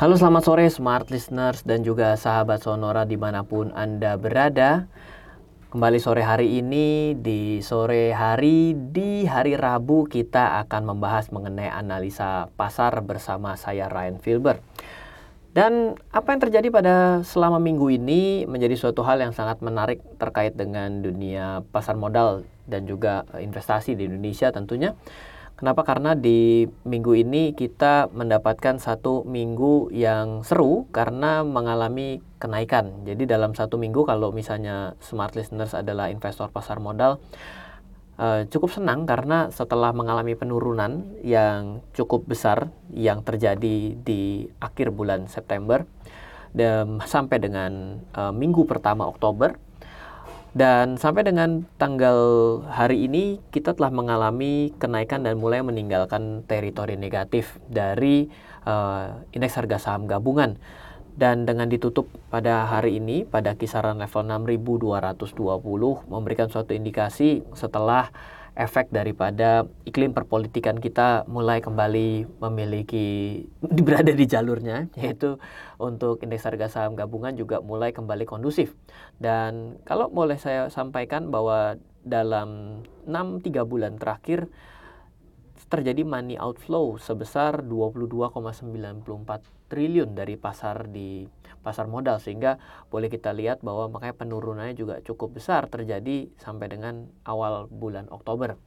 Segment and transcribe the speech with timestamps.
[0.00, 4.88] Halo selamat sore smart listeners dan juga sahabat Sonora di mana pun Anda berada
[5.68, 12.48] Kembali sore hari ini di sore hari di hari Rabu kita akan membahas mengenai analisa
[12.56, 14.64] pasar bersama saya Ryan Filber
[15.52, 20.56] dan apa yang terjadi pada selama minggu ini menjadi suatu hal yang sangat menarik terkait
[20.56, 24.94] dengan dunia pasar modal dan juga investasi di Indonesia tentunya.
[25.60, 25.84] Kenapa?
[25.84, 33.04] Karena di minggu ini kita mendapatkan satu minggu yang seru karena mengalami kenaikan.
[33.04, 37.20] Jadi dalam satu minggu kalau misalnya smart listeners adalah investor pasar modal,
[38.16, 45.28] uh, cukup senang karena setelah mengalami penurunan yang cukup besar yang terjadi di akhir bulan
[45.28, 45.84] September
[46.56, 49.60] dan sampai dengan uh, minggu pertama Oktober
[50.50, 52.18] dan sampai dengan tanggal
[52.66, 58.26] hari ini kita telah mengalami kenaikan dan mulai meninggalkan teritori negatif dari
[58.66, 60.58] uh, indeks harga saham gabungan.
[61.10, 68.08] Dan dengan ditutup pada hari ini pada kisaran level 6220 memberikan suatu indikasi setelah
[68.58, 73.46] efek daripada iklim perpolitikan kita mulai kembali memiliki
[73.86, 75.38] berada di jalurnya yaitu
[75.78, 78.74] untuk indeks harga saham gabungan juga mulai kembali kondusif.
[79.20, 84.48] Dan kalau boleh saya sampaikan bahwa dalam 6 3 bulan terakhir
[85.70, 91.24] terjadi money outflow sebesar 22,94 triliun dari pasar di
[91.62, 92.58] pasar modal sehingga
[92.90, 98.58] boleh kita lihat bahwa makanya penurunannya juga cukup besar terjadi sampai dengan awal bulan Oktober.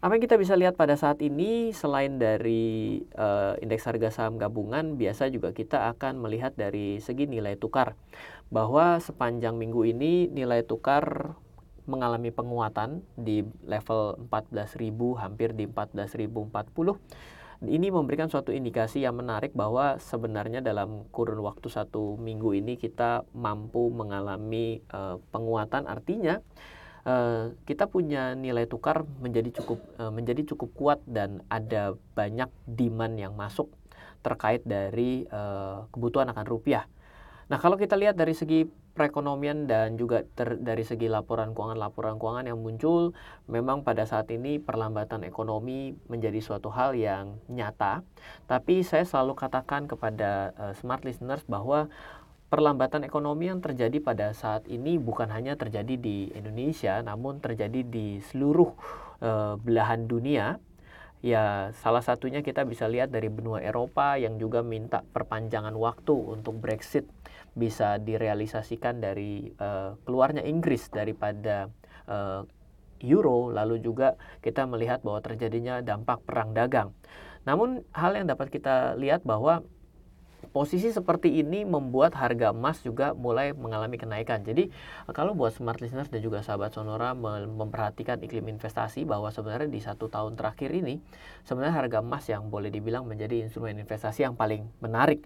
[0.00, 4.96] Apa yang kita bisa lihat pada saat ini selain dari uh, indeks harga saham gabungan
[4.96, 8.00] biasa juga kita akan melihat dari segi nilai tukar
[8.48, 11.36] bahwa sepanjang minggu ini nilai tukar
[11.84, 14.88] mengalami penguatan di level 14.000
[15.20, 17.28] hampir di 14.040
[17.60, 23.28] ini memberikan suatu indikasi yang menarik bahwa sebenarnya dalam kurun waktu satu minggu ini kita
[23.36, 26.40] mampu mengalami uh, penguatan artinya
[27.04, 33.20] uh, kita punya nilai tukar menjadi cukup uh, menjadi cukup kuat dan ada banyak demand
[33.20, 33.68] yang masuk
[34.24, 36.88] terkait dari uh, kebutuhan akan rupiah.
[37.50, 38.62] Nah, kalau kita lihat dari segi
[38.92, 43.14] perekonomian dan juga ter, dari segi laporan keuangan-laporan keuangan yang muncul,
[43.46, 48.02] memang pada saat ini perlambatan ekonomi menjadi suatu hal yang nyata.
[48.50, 51.86] Tapi saya selalu katakan kepada uh, smart listeners bahwa
[52.50, 58.18] perlambatan ekonomi yang terjadi pada saat ini bukan hanya terjadi di Indonesia, namun terjadi di
[58.26, 58.74] seluruh
[59.22, 60.58] uh, belahan dunia
[61.20, 66.56] Ya, salah satunya kita bisa lihat dari benua Eropa yang juga minta perpanjangan waktu untuk
[66.56, 67.04] Brexit
[67.52, 71.68] bisa direalisasikan dari uh, keluarnya Inggris daripada
[72.08, 72.48] uh,
[73.04, 76.96] euro, lalu juga kita melihat bahwa terjadinya dampak perang dagang.
[77.44, 79.60] Namun hal yang dapat kita lihat bahwa
[80.50, 84.40] posisi seperti ini membuat harga emas juga mulai mengalami kenaikan.
[84.42, 84.72] Jadi
[85.12, 87.12] kalau buat smart listeners dan juga sahabat Sonora
[87.46, 90.98] memperhatikan iklim investasi bahwa sebenarnya di satu tahun terakhir ini
[91.46, 95.22] sebenarnya harga emas yang boleh dibilang menjadi instrumen investasi yang paling menarik.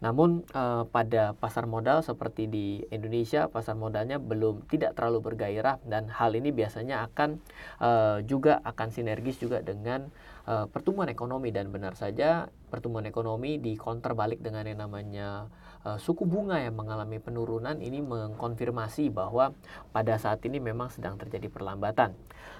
[0.00, 6.08] Namun uh, pada pasar modal seperti di Indonesia pasar modalnya belum tidak terlalu bergairah dan
[6.08, 7.36] hal ini biasanya akan
[7.84, 10.08] uh, juga akan sinergis juga dengan
[10.48, 15.50] uh, pertumbuhan ekonomi dan benar saja pertumbuhan ekonomi di counter balik dengan yang namanya
[15.80, 19.56] suku bunga yang mengalami penurunan ini mengkonfirmasi bahwa
[19.96, 22.12] pada saat ini memang sedang terjadi perlambatan.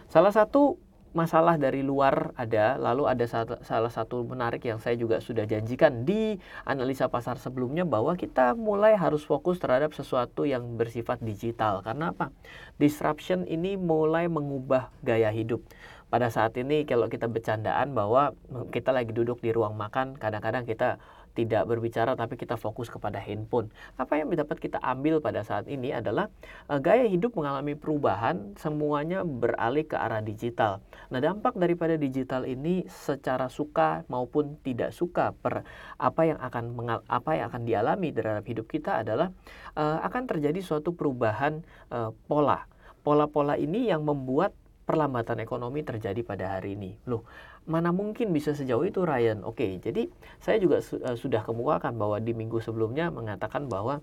[0.09, 0.81] Salah satu
[1.11, 3.27] masalah dari luar ada, lalu ada
[3.63, 8.95] salah satu menarik yang saya juga sudah janjikan di analisa pasar sebelumnya bahwa kita mulai
[8.95, 11.83] harus fokus terhadap sesuatu yang bersifat digital.
[11.83, 12.31] Karena apa?
[12.79, 15.63] Disruption ini mulai mengubah gaya hidup.
[16.11, 18.35] Pada saat ini kalau kita bercandaan bahwa
[18.75, 20.99] kita lagi duduk di ruang makan, kadang-kadang kita
[21.35, 23.71] tidak berbicara tapi kita fokus kepada handphone.
[23.97, 26.29] Apa yang dapat kita ambil pada saat ini adalah
[26.67, 30.83] uh, gaya hidup mengalami perubahan, semuanya beralih ke arah digital.
[31.09, 35.63] Nah, dampak daripada digital ini secara suka maupun tidak suka per
[35.97, 39.31] apa yang akan mengal, apa yang akan dialami terhadap hidup kita adalah
[39.79, 42.67] uh, akan terjadi suatu perubahan uh, pola.
[43.01, 44.53] Pola-pola ini yang membuat
[44.91, 46.99] perlambatan ekonomi terjadi pada hari ini.
[47.07, 47.23] Loh,
[47.69, 49.45] mana mungkin bisa sejauh itu Ryan?
[49.45, 50.09] Oke, jadi
[50.41, 54.01] saya juga su uh, sudah kemukakan bahwa di minggu sebelumnya mengatakan bahwa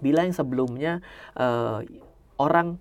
[0.00, 1.04] bila yang sebelumnya
[1.36, 1.84] uh,
[2.40, 2.80] orang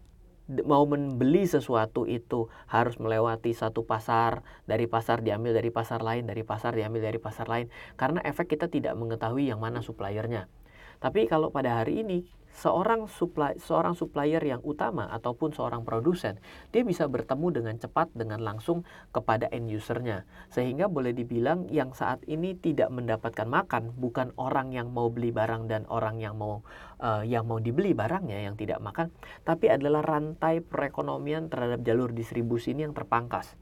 [0.66, 6.42] mau membeli sesuatu itu harus melewati satu pasar, dari pasar diambil dari pasar lain, dari
[6.42, 10.50] pasar diambil dari pasar lain, karena efek kita tidak mengetahui yang mana suppliernya.
[10.98, 16.42] Tapi kalau pada hari ini seorang supply seorang supplier yang utama ataupun seorang produsen
[16.74, 20.26] dia bisa bertemu dengan cepat dengan langsung kepada end usernya.
[20.52, 25.70] Sehingga boleh dibilang yang saat ini tidak mendapatkan makan bukan orang yang mau beli barang
[25.70, 26.62] dan orang yang mau
[27.00, 29.10] uh, yang mau dibeli barangnya yang tidak makan
[29.48, 33.56] tapi adalah rantai perekonomian terhadap jalur distribusi ini yang terpangkas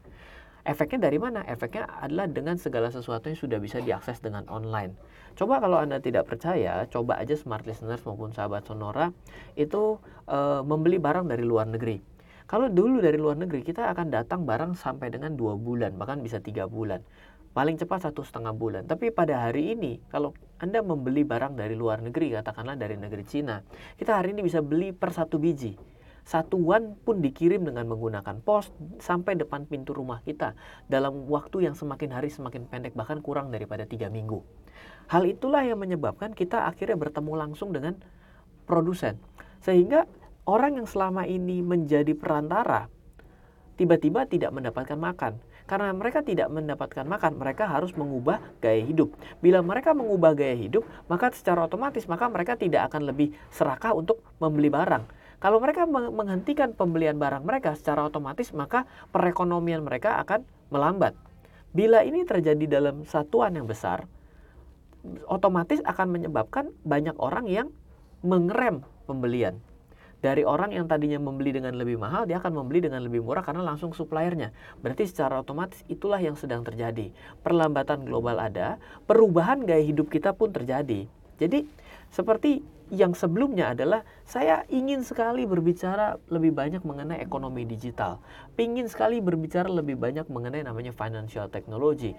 [0.68, 1.48] Efeknya dari mana?
[1.48, 5.00] Efeknya adalah dengan segala sesuatu yang sudah bisa diakses dengan online.
[5.40, 9.16] Coba kalau Anda tidak percaya, coba aja smart listeners maupun sahabat Sonora
[9.56, 9.96] itu
[10.28, 12.04] uh, membeli barang dari luar negeri.
[12.52, 16.44] Kalau dulu dari luar negeri kita akan datang barang sampai dengan dua bulan, bahkan bisa
[16.44, 17.00] tiga bulan.
[17.56, 18.84] Paling cepat satu setengah bulan.
[18.92, 23.64] Tapi pada hari ini, kalau Anda membeli barang dari luar negeri, katakanlah dari negeri Cina,
[23.96, 25.97] kita hari ini bisa beli per satu biji
[26.28, 28.68] satuan pun dikirim dengan menggunakan pos
[29.00, 30.60] sampai depan pintu rumah kita
[30.92, 34.44] dalam waktu yang semakin hari semakin pendek bahkan kurang daripada tiga minggu.
[35.08, 37.96] Hal itulah yang menyebabkan kita akhirnya bertemu langsung dengan
[38.68, 39.16] produsen.
[39.64, 40.04] Sehingga
[40.44, 42.92] orang yang selama ini menjadi perantara
[43.80, 45.40] tiba-tiba tidak mendapatkan makan.
[45.68, 49.12] Karena mereka tidak mendapatkan makan, mereka harus mengubah gaya hidup.
[49.44, 54.24] Bila mereka mengubah gaya hidup, maka secara otomatis maka mereka tidak akan lebih serakah untuk
[54.40, 60.42] membeli barang kalau mereka menghentikan pembelian barang mereka secara otomatis, maka perekonomian mereka akan
[60.74, 61.14] melambat.
[61.78, 64.10] Bila ini terjadi dalam satuan yang besar,
[65.30, 67.68] otomatis akan menyebabkan banyak orang yang
[68.26, 69.62] mengerem pembelian.
[70.18, 73.62] Dari orang yang tadinya membeli dengan lebih mahal, dia akan membeli dengan lebih murah karena
[73.62, 74.50] langsung suppliernya.
[74.82, 77.14] Berarti secara otomatis itulah yang sedang terjadi.
[77.46, 81.06] Perlambatan global ada, perubahan gaya hidup kita pun terjadi.
[81.38, 81.70] Jadi
[82.10, 88.24] seperti yang sebelumnya adalah saya ingin sekali berbicara lebih banyak mengenai ekonomi digital.
[88.56, 92.16] Pingin sekali berbicara lebih banyak mengenai namanya financial technology.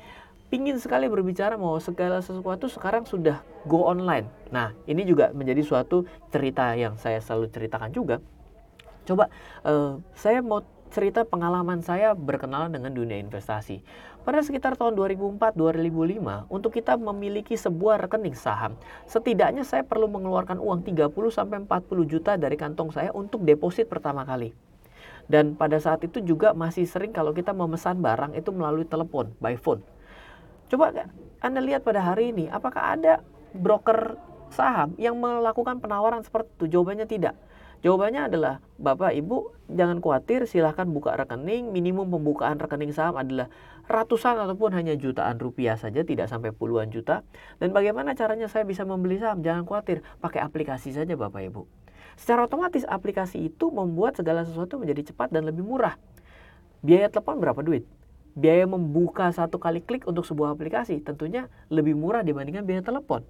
[0.48, 4.28] Pingin sekali berbicara mau segala sesuatu sekarang sudah go online.
[4.48, 8.16] Nah, ini juga menjadi suatu cerita yang saya selalu ceritakan juga.
[9.04, 9.28] Coba
[9.64, 13.84] uh, saya mau cerita pengalaman saya berkenalan dengan dunia investasi.
[14.28, 18.76] Pada sekitar tahun 2004-2005, untuk kita memiliki sebuah rekening saham,
[19.08, 21.64] setidaknya saya perlu mengeluarkan uang 30-40
[22.04, 24.52] juta dari kantong saya untuk deposit pertama kali.
[25.32, 29.56] Dan pada saat itu juga masih sering kalau kita memesan barang itu melalui telepon, by
[29.56, 29.80] phone.
[30.68, 30.92] Coba
[31.40, 33.24] Anda lihat pada hari ini, apakah ada
[33.56, 34.20] broker
[34.52, 36.76] saham yang melakukan penawaran seperti itu?
[36.76, 37.32] Jawabannya tidak
[37.78, 41.70] Jawabannya adalah, Bapak Ibu jangan khawatir, silahkan buka rekening.
[41.70, 43.46] Minimum pembukaan rekening saham adalah
[43.86, 47.22] ratusan ataupun hanya jutaan rupiah saja, tidak sampai puluhan juta.
[47.62, 49.46] Dan bagaimana caranya saya bisa membeli saham?
[49.46, 51.62] Jangan khawatir, pakai aplikasi saja Bapak Ibu.
[52.18, 55.94] Secara otomatis aplikasi itu membuat segala sesuatu menjadi cepat dan lebih murah.
[56.82, 57.86] Biaya telepon berapa duit?
[58.34, 63.22] Biaya membuka satu kali klik untuk sebuah aplikasi tentunya lebih murah dibandingkan biaya telepon.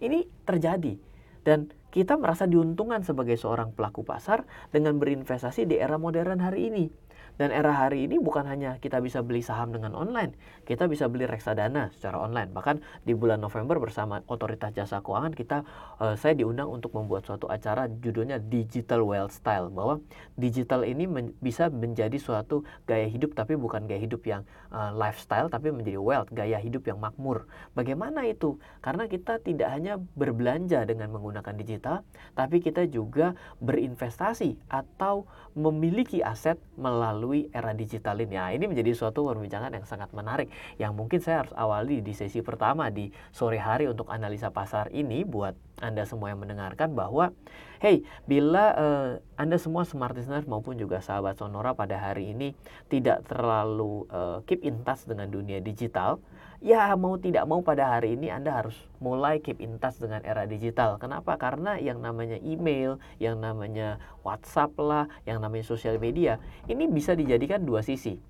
[0.00, 0.96] Ini terjadi.
[1.44, 7.09] Dan kita merasa diuntungkan sebagai seorang pelaku pasar dengan berinvestasi di era modern hari ini.
[7.40, 10.36] Dan era hari ini bukan hanya kita bisa beli saham dengan online,
[10.68, 12.52] kita bisa beli reksadana secara online.
[12.52, 15.64] Bahkan di bulan November bersama Otoritas Jasa Keuangan kita
[16.04, 20.04] uh, saya diundang untuk membuat suatu acara judulnya Digital Wealth Style bahwa
[20.36, 25.48] digital ini men bisa menjadi suatu gaya hidup tapi bukan gaya hidup yang uh, lifestyle
[25.48, 27.48] tapi menjadi wealth, gaya hidup yang makmur.
[27.72, 28.60] Bagaimana itu?
[28.84, 32.04] Karena kita tidak hanya berbelanja dengan menggunakan digital,
[32.36, 33.32] tapi kita juga
[33.64, 35.24] berinvestasi atau
[35.56, 38.34] memiliki aset melalui melalui era digital ini.
[38.34, 40.50] Nah, ini menjadi suatu perbincangan yang sangat menarik
[40.82, 45.22] yang mungkin saya harus awali di sesi pertama di sore hari untuk analisa pasar ini
[45.22, 47.30] buat Anda semua yang mendengarkan bahwa
[47.78, 52.52] hey, bila uh, Anda semua smart listener maupun juga sahabat Sonora pada hari ini
[52.90, 56.18] tidak terlalu uh, keep in touch dengan dunia digital,
[56.60, 60.44] ya mau tidak mau pada hari ini Anda harus mulai keep in touch dengan era
[60.44, 61.00] digital.
[61.00, 61.40] Kenapa?
[61.40, 66.36] Karena yang namanya email, yang namanya WhatsApp lah, yang namanya sosial media,
[66.68, 68.20] ini bisa dijadikan dua sisi.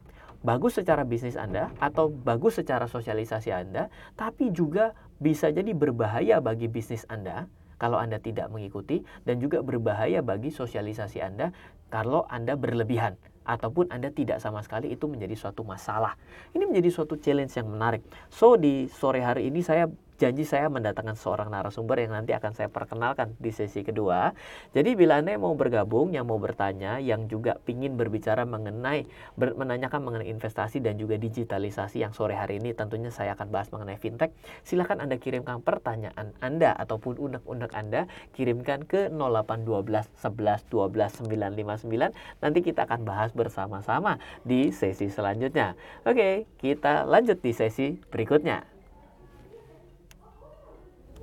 [0.41, 6.65] Bagus secara bisnis Anda atau bagus secara sosialisasi Anda, tapi juga bisa jadi berbahaya bagi
[6.65, 7.45] bisnis Anda
[7.77, 11.53] kalau Anda tidak mengikuti dan juga berbahaya bagi sosialisasi Anda
[11.93, 16.15] kalau Anda berlebihan ataupun Anda tidak sama sekali itu menjadi suatu masalah.
[16.55, 18.07] Ini menjadi suatu challenge yang menarik.
[18.31, 19.91] So di sore hari ini saya
[20.21, 24.37] janji saya mendatangkan seorang narasumber yang nanti akan saya perkenalkan di sesi kedua.
[24.77, 29.09] Jadi bila Anda mau bergabung, yang mau bertanya, yang juga ingin berbicara mengenai,
[29.41, 33.73] ber, menanyakan mengenai investasi dan juga digitalisasi yang sore hari ini tentunya saya akan bahas
[33.73, 38.05] mengenai fintech, silakan Anda kirimkan pertanyaan Anda ataupun unek-unek Anda,
[38.37, 42.45] kirimkan ke 0812 11 12 959.
[42.45, 45.73] Nanti kita akan bahas bersama-sama di sesi selanjutnya.
[46.05, 48.70] Oke, kita lanjut di sesi berikutnya.